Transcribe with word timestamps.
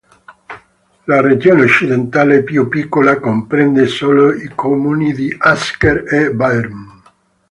La 1.05 1.21
regione 1.21 1.61
occidentale, 1.65 2.41
più 2.41 2.67
piccola, 2.67 3.19
comprende 3.19 3.85
solo 3.85 4.33
i 4.33 4.49
comuni 4.55 5.13
di 5.13 5.31
Asker 5.37 6.11
e 6.11 6.33
Bærum. 6.33 7.03